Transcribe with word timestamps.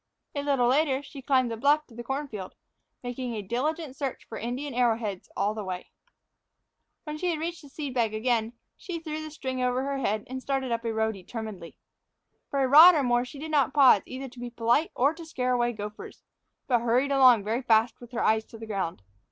A 0.33 0.41
little 0.41 0.65
later 0.67 1.03
she 1.03 1.21
climbed 1.21 1.51
the 1.51 1.57
bluff 1.57 1.85
to 1.85 1.93
the 1.93 2.03
corn 2.03 2.27
field, 2.27 2.55
making 3.03 3.35
a 3.35 3.43
diligent 3.43 3.95
search 3.95 4.25
for 4.27 4.39
Indian 4.39 4.73
arrowheads 4.73 5.29
all 5.37 5.53
the 5.53 5.63
way. 5.63 5.91
When 7.03 7.19
she 7.19 7.37
reached 7.37 7.61
the 7.61 7.69
seed 7.69 7.93
bag 7.93 8.11
again, 8.11 8.53
she 8.75 8.97
threw 8.97 9.21
the 9.21 9.29
string 9.29 9.61
over 9.61 9.83
her 9.83 9.99
head 9.99 10.23
and 10.25 10.41
started 10.41 10.71
up 10.71 10.83
a 10.85 10.91
row 10.91 11.11
determinedly. 11.11 11.77
For 12.49 12.63
a 12.63 12.67
rod 12.67 12.95
or 12.95 13.03
more 13.03 13.25
she 13.25 13.37
did 13.37 13.51
not 13.51 13.75
pause 13.75 14.01
either 14.07 14.27
to 14.29 14.39
be 14.39 14.49
polite 14.49 14.89
or 14.95 15.13
to 15.13 15.23
scare 15.23 15.53
away 15.53 15.71
gophers, 15.71 16.23
but 16.65 16.79
hurried 16.81 17.11
along 17.11 17.43
very 17.43 17.61
fast, 17.61 18.01
with 18.01 18.11
her 18.13 18.23
eyes 18.23 18.45
to 18.45 18.57
the 18.57 18.65
ground. 18.65 19.03